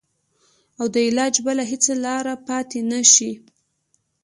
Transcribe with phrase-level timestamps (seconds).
[0.79, 3.31] او د علاج بله هېڅ لاره پاته نه شي.